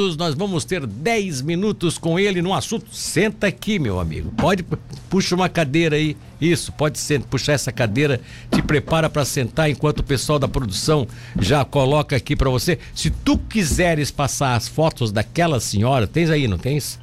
[0.00, 2.86] minutos, nós vamos ter 10 minutos com ele no assunto.
[2.92, 4.32] Senta aqui, meu amigo.
[4.32, 4.64] Pode,
[5.08, 6.16] puxa uma cadeira aí.
[6.40, 11.06] Isso, pode ser, puxar essa cadeira, te prepara para sentar enquanto o pessoal da produção
[11.38, 12.78] já coloca aqui para você.
[12.94, 16.98] Se tu quiseres passar as fotos daquela senhora, tens aí, não tens?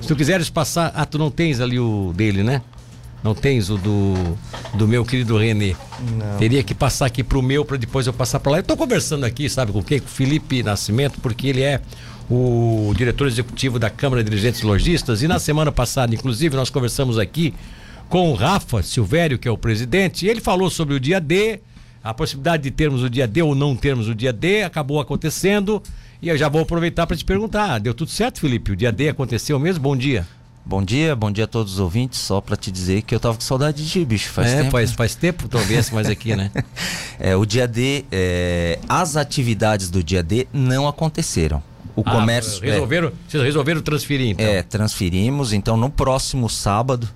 [0.00, 2.60] Se tu quiseres passar, ah, tu não tens ali o dele, né?
[3.22, 4.14] Não tens o do,
[4.74, 5.76] do meu querido Renê.
[6.16, 6.38] Não.
[6.38, 8.58] Teria que passar aqui pro meu para depois eu passar para lá.
[8.58, 10.00] Eu tô conversando aqui, sabe com quem?
[10.00, 11.80] Com o Felipe Nascimento, porque ele é
[12.34, 17.18] o diretor executivo da Câmara de Dirigentes Logistas e na semana passada, inclusive, nós conversamos
[17.18, 17.52] aqui
[18.08, 21.60] com o Rafa Silvério, que é o presidente, e ele falou sobre o dia D,
[22.02, 25.82] a possibilidade de termos o dia D ou não termos o dia D, acabou acontecendo.
[26.22, 28.72] E eu já vou aproveitar para te perguntar, deu tudo certo, Felipe?
[28.72, 29.82] O dia D aconteceu mesmo?
[29.82, 30.26] Bom dia.
[30.64, 32.20] Bom dia, bom dia a todos os ouvintes.
[32.20, 34.30] Só para te dizer que eu tava com saudade de ti, bicho.
[34.30, 34.70] Faz é, tempo.
[34.70, 34.96] Faz, né?
[34.96, 36.50] faz tempo, talvez, mais aqui, né?
[37.18, 41.62] é, o dia D, é, as atividades do dia D não aconteceram.
[41.94, 42.62] O ah, comércio.
[42.62, 44.46] Resolveram, é, vocês resolveram transferir, então?
[44.46, 45.52] É, transferimos.
[45.52, 47.08] Então, no próximo sábado.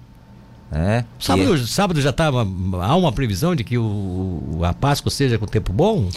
[0.73, 2.43] É, sábado, é sábado já estava.
[2.83, 6.09] Há uma previsão de que o, a Páscoa seja com tempo bom?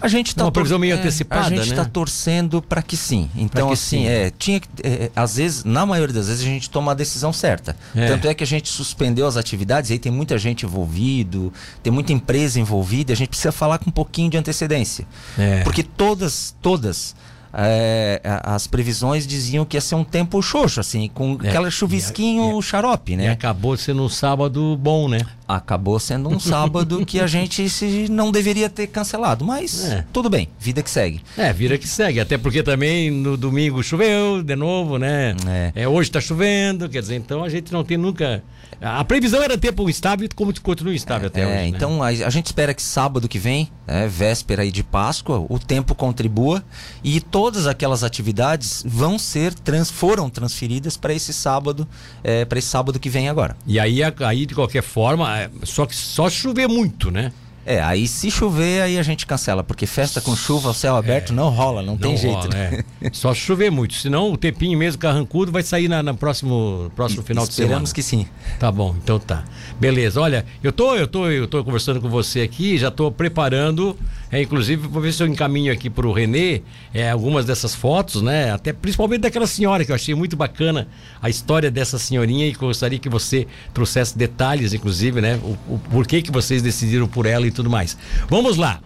[0.00, 1.90] A gente está uma previsão meio é, antecipada, A gente está né?
[1.90, 3.30] torcendo para que sim.
[3.34, 4.06] Então que assim, sim.
[4.06, 7.32] é, tinha que, é, às vezes, na maioria das vezes a gente toma a decisão
[7.32, 7.74] certa.
[7.94, 8.06] É.
[8.06, 12.12] Tanto é que a gente suspendeu as atividades, aí tem muita gente envolvido, tem muita
[12.12, 15.06] empresa envolvida, a gente precisa falar com um pouquinho de antecedência.
[15.38, 15.62] É.
[15.62, 17.14] Porque todas, todas
[17.58, 22.60] é, as previsões diziam que ia ser um tempo xoxo, assim, com é, aquela chuvisquinho
[22.60, 23.24] xarope, né?
[23.24, 25.20] E acabou sendo um sábado bom, né?
[25.48, 30.04] Acabou sendo um sábado que a gente se, não deveria ter cancelado, mas é.
[30.12, 31.22] tudo bem, vida que segue.
[31.38, 35.34] É, vida que segue, até porque também no domingo choveu de novo, né?
[35.46, 35.72] É.
[35.74, 38.42] é hoje está chovendo, quer dizer, então a gente não tem nunca
[38.80, 41.52] a previsão era tempo estável como continua estável até hoje.
[41.52, 41.68] É, né?
[41.68, 45.58] Então a, a, gente espera que sábado que vem, é, véspera aí de Páscoa, o
[45.58, 46.62] tempo contribua
[47.02, 51.86] e todas aquelas atividades vão ser trans, foram transferidas para esse sábado,
[52.24, 53.56] é, para esse sábado que vem agora.
[53.64, 57.32] E aí, aí de qualquer forma, é, só que só chover muito, né?
[57.64, 61.36] É, aí se chover, aí a gente cancela, porque festa com chuva, céu aberto, é,
[61.36, 62.34] não rola, não, não tem jeito.
[62.36, 62.84] Rola, né?
[63.00, 63.10] é.
[63.12, 67.44] Só chover muito, senão o tempinho mesmo carrancudo vai sair na, na próximo, próximo final
[67.44, 67.72] de semana.
[67.72, 68.26] Esperamos que sim.
[68.60, 69.44] Tá bom, então tá.
[69.80, 73.96] Beleza, olha, eu tô, eu tô, eu tô conversando com você aqui, já tô preparando,
[74.30, 78.50] é, inclusive, vou ver se eu encaminho aqui pro Renê é, algumas dessas fotos, né?
[78.50, 80.88] Até principalmente daquela senhora, que eu achei muito bacana
[81.22, 85.38] a história dessa senhorinha e gostaria que você trouxesse detalhes, inclusive, né?
[85.42, 87.96] O, o porquê que vocês decidiram por ela e tudo mais.
[88.28, 88.80] Vamos lá.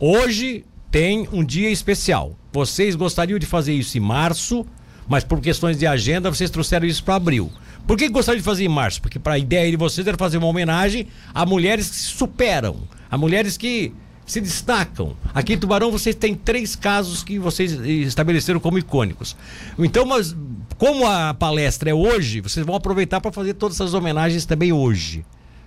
[0.00, 2.36] Hoje tem um dia especial.
[2.52, 4.66] Vocês gostariam de fazer isso em março,
[5.08, 7.50] mas por questões de agenda vocês trouxeram isso para abril.
[7.86, 9.00] Por que gostariam de fazer em março?
[9.00, 12.76] Porque para a ideia de vocês era fazer uma homenagem a mulheres que se superam,
[13.08, 13.92] a mulheres que
[14.30, 15.16] se destacam.
[15.34, 19.36] Aqui em Tubarão vocês têm três casos que vocês estabeleceram como icônicos.
[19.78, 20.34] Então, mas
[20.78, 25.24] como a palestra é hoje, vocês vão aproveitar para fazer todas essas homenagens também hoje.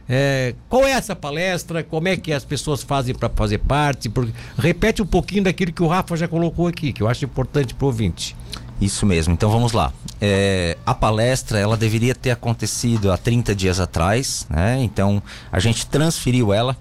[0.08, 1.84] É, qual é essa palestra?
[1.84, 4.12] Como é que as pessoas fazem para fazer parte?
[4.58, 7.86] Repete um pouquinho daquilo que o Rafa já colocou aqui, que eu acho importante para
[7.86, 8.36] o ouvinte.
[8.82, 9.94] Isso mesmo, então vamos lá.
[10.20, 14.82] É, a palestra ela deveria ter acontecido há 30 dias atrás, né?
[14.82, 16.76] Então a gente transferiu ela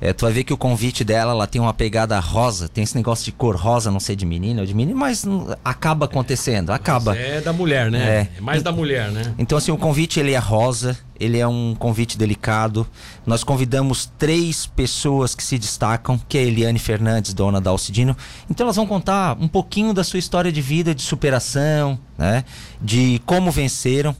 [0.00, 2.96] é, tu vai ver que o convite dela, ela tem uma pegada rosa, tem esse
[2.96, 5.24] negócio de cor rosa, não sei de menina ou de menino, mas
[5.64, 7.14] acaba acontecendo, acaba.
[7.14, 7.98] Mas é da mulher, né?
[7.98, 9.34] É, é mais da mulher, né?
[9.38, 12.86] Então assim, o convite ele é rosa, ele é um convite delicado.
[13.26, 18.16] Nós convidamos três pessoas que se destacam, que é a Eliane Fernandes, dona da Alcidino.
[18.50, 22.44] Então elas vão contar um pouquinho da sua história de vida, de superação, né?
[22.80, 24.14] De como venceram.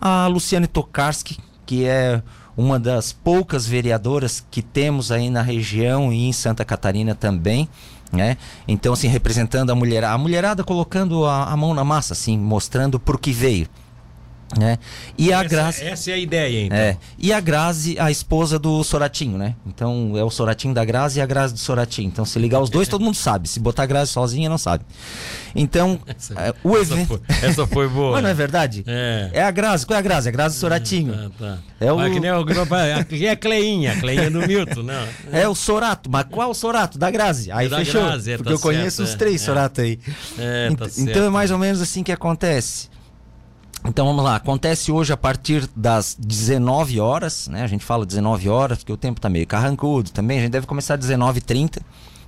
[0.00, 2.22] A Luciane Tokarski, que é
[2.58, 7.68] uma das poucas vereadoras que temos aí na região e em Santa Catarina também.
[8.12, 8.36] Né?
[8.66, 12.98] Então, assim, representando a mulherada, a mulherada colocando a, a mão na massa, assim, mostrando
[12.98, 13.68] por que veio.
[14.56, 14.78] Né?
[15.16, 16.78] E a essa, Grazi, essa é a ideia, então.
[16.78, 19.54] É, e a Grazi, a esposa do Soratinho, né?
[19.66, 22.08] Então é o Soratinho da Grazi e a Grazi do Soratinho.
[22.08, 23.46] Então, se ligar os dois, todo mundo sabe.
[23.46, 24.84] Se botar a Grazi sozinha, não sabe.
[25.54, 27.20] Então, essa, é, o evento.
[27.28, 28.12] Essa foi, essa foi boa.
[28.12, 28.84] Mas não é verdade?
[28.86, 29.30] É.
[29.34, 29.86] é a Grazi.
[29.86, 30.28] Qual é a Grazi?
[30.30, 31.12] A Grazi do Soratinho.
[31.12, 31.58] Tá, tá.
[31.78, 31.98] É o...
[31.98, 35.08] Aqui é a Cleinha, a Cleinha do Milton, não.
[35.30, 36.10] É o Sorato.
[36.10, 36.98] Mas qual o Sorato?
[36.98, 37.52] Da Grazi.
[37.52, 38.02] Aí da fechou.
[38.02, 39.44] Grazi, é, porque tá eu conheço certo, os três é.
[39.44, 39.98] Sorato aí.
[40.38, 42.88] É, tá então é mais ou menos assim que acontece.
[43.88, 47.62] Então vamos lá, acontece hoje a partir das 19 horas, né?
[47.62, 50.66] A gente fala 19 horas porque o tempo tá meio carrancudo também, a gente deve
[50.66, 51.80] começar às 19h30.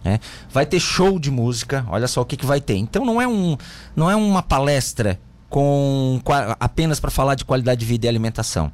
[0.02, 0.18] Né?
[0.50, 2.76] Vai ter show de música, olha só o que, que vai ter.
[2.76, 3.58] Então não é, um,
[3.94, 5.20] não é uma palestra
[5.50, 6.18] com
[6.58, 8.72] apenas para falar de qualidade de vida e alimentação.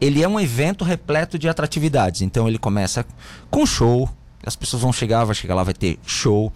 [0.00, 2.22] Ele é um evento repleto de atratividades.
[2.22, 3.06] Então ele começa
[3.48, 4.10] com show,
[4.44, 6.52] as pessoas vão chegar, vai chegar lá, vai ter show.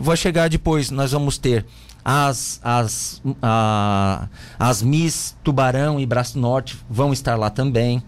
[0.00, 1.64] Vai chegar depois, nós vamos ter
[2.08, 8.00] As, as, a, as Miss Tubarão e Braço Norte vão estar lá também.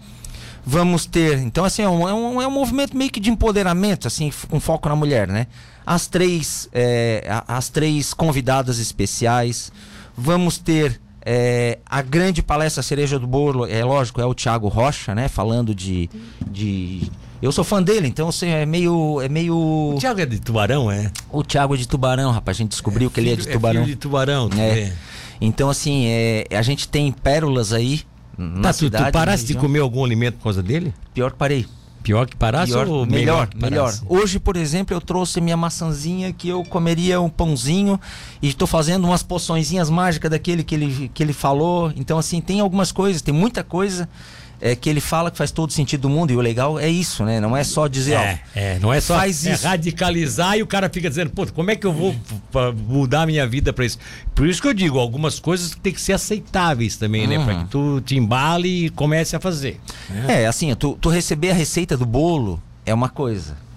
[0.64, 1.38] Vamos ter.
[1.38, 4.60] Então, assim, é um, é um, é um movimento meio que de empoderamento, assim, com
[4.60, 5.48] foco na mulher, né?
[5.84, 9.72] As três, é, as três convidadas especiais.
[10.16, 15.12] Vamos ter é, a grande palestra Cereja do Bolo, é lógico, é o Thiago Rocha,
[15.12, 15.26] né?
[15.26, 16.08] Falando de.
[16.48, 19.20] de eu sou fã dele, então assim, é meio.
[19.20, 19.56] É meio...
[19.56, 21.10] O Thiago é de Tubarão, é?
[21.30, 22.56] O Thiago é de Tubarão, rapaz.
[22.56, 23.80] A gente descobriu é que ele é de Tubarão.
[23.80, 24.92] É filho de Tubarão, é.
[25.40, 28.02] Então, assim, é, a gente tem pérolas aí.
[28.36, 30.94] Na tá, cidade, tu, tu paraste de comer algum alimento por causa dele?
[31.12, 31.66] Pior que parei.
[32.02, 33.48] Pior que parasse Pior, ou melhor?
[33.54, 33.94] Melhor, melhor.
[34.08, 38.00] Hoje, por exemplo, eu trouxe minha maçãzinha que eu comeria um pãozinho
[38.40, 41.92] e estou fazendo umas poçõezinhas mágicas daquele que ele, que ele falou.
[41.96, 44.08] Então, assim, tem algumas coisas, tem muita coisa
[44.60, 46.32] é, que ele fala que faz todo sentido do mundo.
[46.32, 47.40] E o legal é isso, né?
[47.40, 49.66] Não é só dizer, é, ó, é, não é só faz é isso.
[49.66, 52.14] radicalizar e o cara fica dizendo, pô, como é que eu vou
[52.86, 53.98] mudar a minha vida para isso?
[54.34, 57.38] Por isso que eu digo, algumas coisas tem que ser aceitáveis também, uhum.
[57.38, 57.44] né?
[57.44, 59.80] Pra que tu te embale e comece a fazer.
[60.26, 63.68] É, assim, tu, tu receber a receita do bolo é uma coisa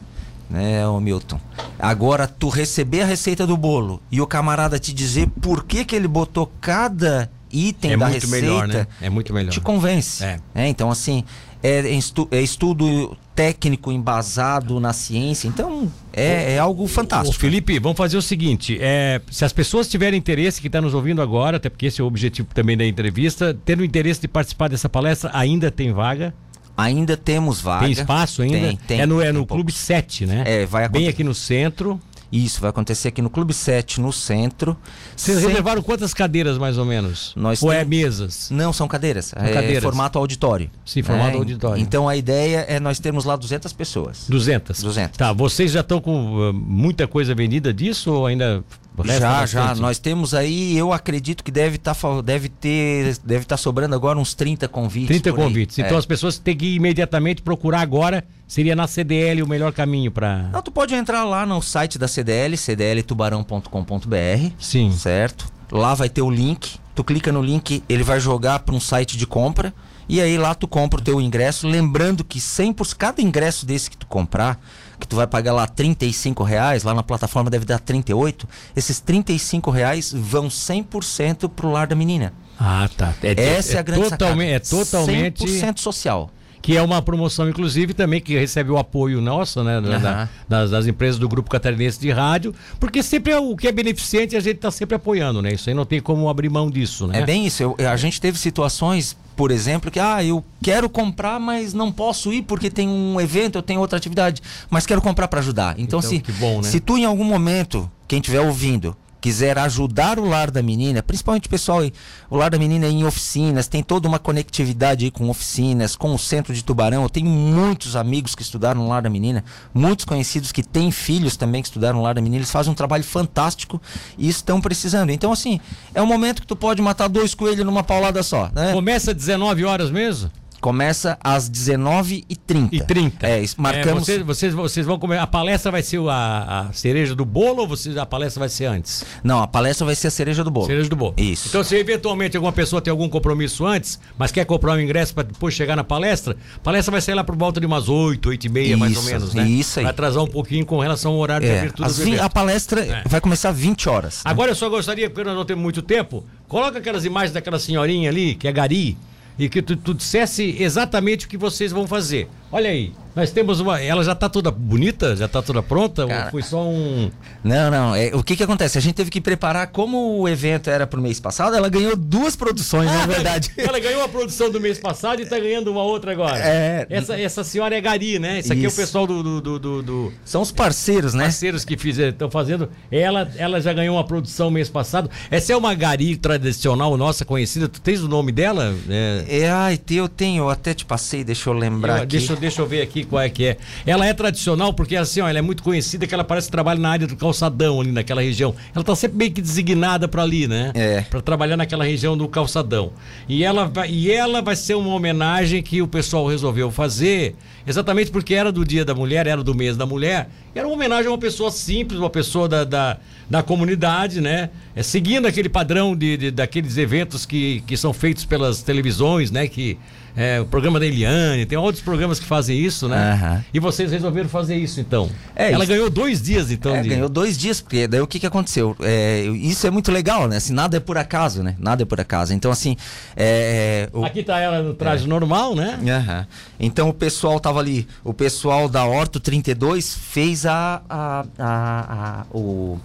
[0.52, 1.40] né, o Milton.
[1.80, 5.96] Agora, tu receber a receita do bolo e o camarada te dizer por que, que
[5.96, 8.88] ele botou cada item é da muito receita, melhor, né?
[9.02, 9.52] É muito melhor.
[9.52, 10.24] Te convence.
[10.24, 10.40] É.
[10.56, 11.24] é então, assim,
[11.64, 15.48] é, estu é, estudo técnico embasado na ciência.
[15.48, 17.36] Então, é, é algo fantástico.
[17.36, 20.94] Ô, Felipe, vamos fazer o seguinte: é, se as pessoas tiverem interesse, que está nos
[20.94, 24.70] ouvindo agora, até porque esse é o objetivo também da entrevista, tendo interesse de participar
[24.70, 26.34] dessa palestra, ainda tem vaga?
[26.76, 27.84] Ainda temos vaga.
[27.84, 28.58] Tem espaço ainda?
[28.58, 29.02] Tem, tem.
[29.02, 30.44] É no, é no Clube 7, né?
[30.46, 31.04] É, vai acontecer.
[31.04, 32.00] Bem aqui no centro.
[32.32, 34.78] Isso vai acontecer aqui no Clube 7, no centro.
[35.16, 35.48] Vocês Sem...
[35.48, 37.34] reservaram quantas cadeiras mais ou menos?
[37.36, 38.50] Nós ou é é mesas?
[38.50, 39.26] Não, são cadeiras.
[39.26, 39.84] São é cadeiras.
[39.84, 40.70] formato auditório.
[40.86, 41.82] Sim, formato é, auditório.
[41.82, 44.26] Então a ideia é nós termos lá 200 pessoas.
[44.30, 44.82] 200?
[44.82, 45.18] 200.
[45.18, 48.64] Tá, vocês já estão com uh, muita coisa vendida disso ou ainda
[49.06, 49.76] já, já.
[49.76, 53.96] Nós temos aí, eu acredito que deve estar tá, deve ter, deve estar tá sobrando
[53.96, 55.22] agora uns 30 convites.
[55.22, 55.80] 30 convites.
[55.80, 56.00] Então é.
[56.00, 58.24] as pessoas têm que imediatamente procurar agora.
[58.48, 60.50] Seria na CDL o melhor caminho para.
[60.52, 64.52] Não, tu pode entrar lá no site da CDL, cdltubarão.com.br.
[64.60, 64.92] Sim.
[64.92, 65.46] Certo?
[65.72, 66.80] Lá vai ter o link.
[66.94, 69.74] Tu clica no link, ele vai jogar para um site de compra.
[70.10, 71.66] E aí lá tu compra o teu ingresso.
[71.66, 74.60] Lembrando que 100 por cada ingresso desse que tu comprar,
[75.02, 79.72] que tu vai pagar lá 35 reais, lá na plataforma deve dar 38, esses 35
[79.72, 82.32] reais vão 100% pro lar da menina.
[82.60, 83.14] Ah, tá.
[83.24, 84.82] É, Essa é, é a grande totalmente, sacada.
[84.82, 85.44] É totalmente...
[85.44, 86.30] 100% social
[86.62, 89.82] que é uma promoção, inclusive, também que recebe o apoio nosso, né?
[89.82, 90.28] Da, uhum.
[90.48, 94.36] das, das, empresas do Grupo Catarinense de Rádio, porque sempre é o que é beneficente
[94.36, 95.54] a gente está sempre apoiando, né?
[95.54, 97.20] Isso aí não tem como abrir mão disso, né?
[97.20, 97.64] É bem isso.
[97.64, 102.32] Eu, a gente teve situações, por exemplo, que ah, eu quero comprar, mas não posso
[102.32, 105.80] ir porque tem um evento, eu tenho outra atividade, mas quero comprar para ajudar.
[105.80, 106.64] Então, então se, bom, né?
[106.64, 111.48] se tu em algum momento, quem estiver ouvindo, quiser ajudar o lar da menina, principalmente
[111.48, 111.82] pessoal,
[112.30, 116.14] o lar da menina é em oficinas, tem toda uma conectividade aí com oficinas, com
[116.14, 117.04] o centro de Tubarão.
[117.04, 121.38] Eu tenho muitos amigos que estudaram no lar da menina, muitos conhecidos que têm filhos
[121.38, 123.80] também que estudaram no lar da menina, eles fazem um trabalho fantástico
[124.18, 125.12] e estão precisando.
[125.12, 125.60] Então, assim,
[125.94, 128.50] é um momento que tu pode matar dois coelhos numa paulada só.
[128.54, 128.74] Né?
[128.74, 130.32] Começa às 19 horas mesmo?
[130.62, 132.70] Começa às 19h30.
[132.72, 133.28] E 30.
[133.28, 134.08] É, marcamos.
[134.08, 135.18] É, vocês, vocês, vocês, vão comer.
[135.18, 138.66] A palestra vai ser a, a, cereja do bolo ou vocês, a palestra vai ser
[138.66, 139.04] antes?
[139.24, 140.68] Não, a palestra vai ser a cereja do bolo.
[140.68, 141.16] Cereja do bolo.
[141.18, 141.48] Isso.
[141.48, 145.24] Então, se eventualmente alguma pessoa tem algum compromisso antes, mas quer comprar um ingresso para
[145.24, 148.46] depois chegar na palestra, a palestra vai ser lá por volta de umas 8, 8
[148.46, 149.48] e meia, mais ou menos, né?
[149.48, 149.84] Isso aí.
[149.84, 152.22] Vai atrasar um pouquinho com relação ao horário é, de abertura do evento.
[152.22, 153.04] A palestra é.
[153.08, 154.18] vai começar às 20 horas.
[154.24, 154.30] Né?
[154.30, 158.12] Agora eu só gostaria, porque nós não temos muito tempo, coloca aquelas imagens daquela senhorinha
[158.12, 158.96] ali, que é Gari
[159.42, 162.30] e que tu, tu dissesse exatamente o que vocês vão fazer.
[162.52, 163.80] Olha aí, nós temos uma.
[163.82, 165.16] Ela já está toda bonita?
[165.16, 166.08] Já está toda pronta?
[166.08, 167.12] Cara, ou foi só um.
[167.44, 167.96] Não, não.
[167.96, 168.78] É, o que que acontece?
[168.78, 172.36] A gente teve que preparar, como o evento era pro mês passado, ela ganhou duas
[172.36, 173.52] produções, ah, na verdade.
[173.58, 176.38] Ela ganhou a produção do mês passado e está ganhando uma outra agora.
[176.38, 176.86] É.
[176.90, 178.40] Essa, essa senhora é Gari, né?
[178.40, 179.42] Isso aqui é o pessoal do.
[179.42, 181.26] do, do, do São os parceiros, né?
[181.26, 182.70] Parceiros que estão fazendo.
[182.92, 185.10] Ela, ela já ganhou uma produção mês passado.
[185.30, 187.68] Essa é uma Gari tradicional, nossa, conhecida.
[187.68, 188.74] Tu tens o nome dela?
[188.90, 191.98] É, é ai, eu tenho, eu até te passei, deixa eu lembrar.
[191.98, 192.18] Eu, aqui.
[192.18, 193.58] Deixa, deixa eu ver aqui qual é que é.
[193.86, 196.80] Ela é tradicional porque assim, ó, ela é muito conhecida que ela parece que trabalha
[196.80, 198.54] na área do calçadão ali naquela região.
[198.76, 200.72] Ela tá sempre meio que designada para ali, né?
[200.74, 201.02] É.
[201.02, 202.92] Para trabalhar naquela região do calçadão.
[203.30, 208.34] E ela, e ela vai ser uma homenagem que o pessoal resolveu fazer, exatamente porque
[208.34, 210.28] era do Dia da Mulher, era do mês da mulher.
[210.54, 212.98] Era uma homenagem a uma pessoa simples, uma pessoa da, da,
[213.30, 214.50] da comunidade, né?
[214.76, 219.48] É, seguindo aquele padrão de, de, daqueles eventos que, que são feitos pelas televisões, né?
[219.48, 219.78] Que
[220.16, 223.20] é, o programa da Eliane, tem outros programas que fazem isso, né?
[223.22, 223.44] Uhum.
[223.54, 225.10] E vocês resolveram fazer isso, então.
[225.36, 225.74] É, Ela isso...
[225.74, 226.76] ganhou dois dias, então.
[226.76, 226.90] É, de...
[226.90, 228.76] ganhou dois dias, porque daí o que, que aconteceu?
[228.82, 230.38] É, isso é muito legal, né?
[230.38, 231.56] Assim, nada é por acaso, né?
[231.58, 232.34] Nada é por acaso.
[232.34, 232.76] Então, assim.
[233.16, 234.04] É, o...
[234.04, 235.80] Aqui tá ela no traje normal, né?
[235.82, 236.26] Uhum.
[236.60, 242.26] Então o pessoal tava ali, o pessoal da Horto 32 fez a, a, a, a
[242.32, 242.80] o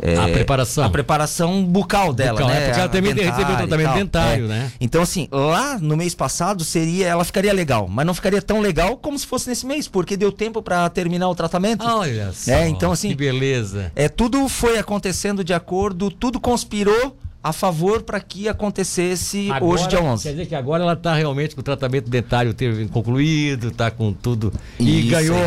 [0.00, 0.84] é, a preparação.
[0.84, 2.56] A preparação bucal dela, bucal, né?
[2.56, 4.48] É porque ela também recebeu tratamento dentário, é.
[4.48, 4.72] né?
[4.80, 8.96] Então, assim, lá no mês passado seria, ela ficaria legal, mas não ficaria tão legal
[8.96, 11.84] como se fosse nesse mês, porque deu tempo para terminar o tratamento.
[11.84, 12.52] Olha só.
[12.52, 13.08] É, então, assim.
[13.08, 13.92] Que beleza.
[13.94, 19.88] É, tudo foi acontecendo de acordo, tudo conspirou a favor para que acontecesse agora, hoje,
[19.88, 20.22] dia 11.
[20.22, 24.12] Quer dizer que agora ela está realmente com o tratamento dentário teve concluído, está com
[24.12, 24.52] tudo.
[24.78, 25.38] E Isso ganhou,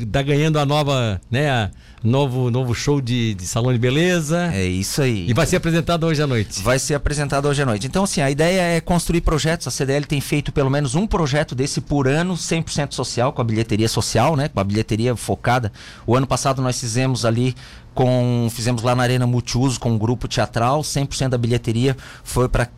[0.00, 1.50] está ganhando a nova, né?
[1.50, 1.70] A,
[2.04, 4.50] novo, novo show de, de salão de beleza.
[4.52, 5.26] É isso aí.
[5.28, 6.62] E vai ser apresentado hoje à noite.
[6.62, 7.86] Vai ser apresentado hoje à noite.
[7.86, 9.66] Então, assim, a ideia é construir projetos.
[9.66, 13.44] A CDL tem feito pelo menos um projeto desse por ano, 100% social, com a
[13.44, 14.48] bilheteria social, né?
[14.48, 15.72] Com a bilheteria focada.
[16.06, 17.54] O ano passado nós fizemos ali
[17.94, 22.68] com fizemos lá na Arena Multiuso com um grupo teatral, 100% da bilheteria foi para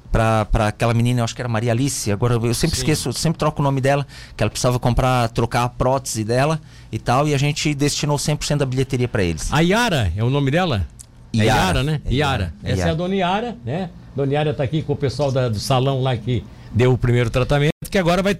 [0.67, 2.83] aquela menina, eu acho que era Maria Alice, agora eu sempre Sim.
[2.83, 4.07] esqueço, sempre troco o nome dela,
[4.37, 6.61] que ela precisava comprar, trocar a prótese dela
[6.93, 9.53] e tal, e a gente destinou 100% da bilheteria para eles.
[9.53, 10.87] A Yara é o nome dela?
[11.35, 12.01] Yara, é Yara né?
[12.05, 12.55] É Yara.
[12.63, 13.91] Essa é a Dona Yara, né?
[14.15, 17.31] Dona Yara tá aqui com o pessoal da, do salão lá que deu o primeiro
[17.31, 18.39] tratamento, que agora vai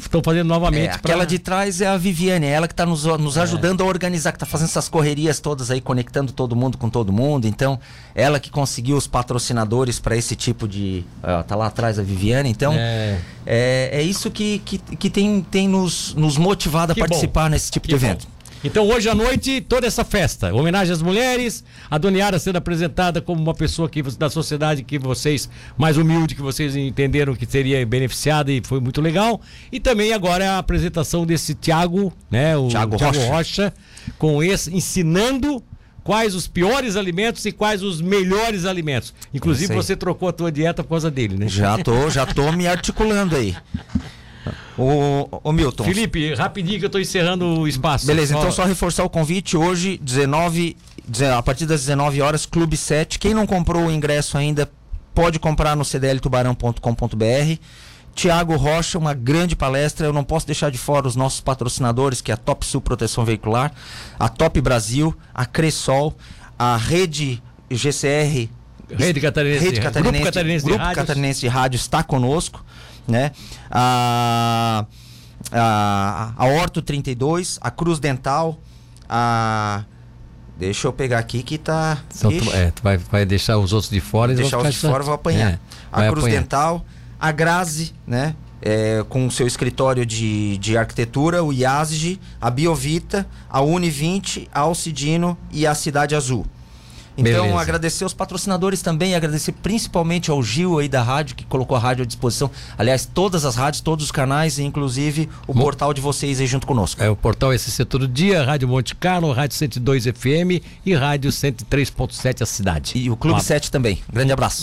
[0.00, 0.90] estão fazendo novamente.
[0.90, 3.42] É, aquela de trás é a Viviane, é ela que está nos, nos é.
[3.42, 7.12] ajudando a organizar, que está fazendo essas correrias todas aí, conectando todo mundo com todo
[7.12, 7.46] mundo.
[7.46, 7.80] Então,
[8.14, 11.04] ela que conseguiu os patrocinadores para esse tipo de.
[11.22, 12.50] Ó, tá lá atrás a Viviane.
[12.50, 17.00] Então, é, é, é isso que, que, que tem, tem nos, nos motivado a que
[17.00, 17.50] participar bom.
[17.50, 18.26] nesse tipo que de evento.
[18.26, 18.37] Bom.
[18.64, 23.20] Então hoje à noite, toda essa festa, homenagem às mulheres, a Dona Yara sendo apresentada
[23.20, 27.84] como uma pessoa que, da sociedade que vocês, mais humilde, que vocês entenderam que seria
[27.86, 29.40] beneficiada e foi muito legal.
[29.70, 32.56] E também agora a apresentação desse Tiago, né?
[32.56, 33.28] O Tiago Rocha.
[33.28, 33.74] Rocha,
[34.18, 35.62] com esse, ensinando
[36.02, 39.14] quais os piores alimentos e quais os melhores alimentos.
[39.32, 41.46] Inclusive você trocou a tua dieta por causa dele, né?
[41.48, 43.54] Já tô, já tô me articulando aí.
[44.78, 45.84] O, Milton.
[45.84, 48.06] Felipe, rapidinho que eu estou encerrando o espaço.
[48.06, 50.76] Beleza, então só reforçar o convite hoje, 19,
[51.36, 53.18] a partir das 19 horas, Clube 7.
[53.18, 54.70] Quem não comprou o ingresso ainda,
[55.14, 57.60] pode comprar no cdltubarão.com.br.
[58.14, 60.06] Tiago Rocha, uma grande palestra.
[60.06, 63.24] Eu não posso deixar de fora os nossos patrocinadores, que é a Top Sul Proteção
[63.24, 63.72] Veicular,
[64.18, 66.16] a Top Brasil, a Cressol,
[66.58, 68.48] a Rede GCR.
[68.96, 72.64] Rede Catarinense, Rede Catarinense, Grupo Catarinense, Grupo de, Catarinense de Rádio está conosco
[73.08, 73.32] né?
[73.70, 74.84] A,
[75.50, 78.60] a, a Orto 32, a Cruz Dental,
[79.08, 79.84] a.
[80.58, 81.98] Deixa eu pegar aqui que tá.
[82.16, 84.80] Então, tu, é, tu vai, vai deixar os outros de fora e Deixar os de
[84.80, 85.52] fora, vou apanhar.
[85.52, 85.58] É,
[85.90, 86.40] a Cruz apanhar.
[86.40, 86.84] Dental,
[87.18, 88.34] a Grazi, né?
[88.60, 94.60] É, com o seu escritório de, de arquitetura, o IASG, a Biovita, a Uni20, a
[94.60, 96.44] Alcidino e a Cidade Azul.
[97.18, 97.60] Então, Beleza.
[97.60, 102.04] agradecer os patrocinadores também, agradecer principalmente ao Gil aí da rádio, que colocou a rádio
[102.04, 102.48] à disposição.
[102.78, 107.02] Aliás, todas as rádios, todos os canais, inclusive o portal de vocês aí junto conosco.
[107.02, 112.42] É o portal SC Todo Dia, Rádio Monte Carlo, Rádio 102 FM e Rádio 103.7
[112.42, 112.92] A Cidade.
[112.94, 114.00] E o Clube 7 também.
[114.12, 114.56] Grande abraço.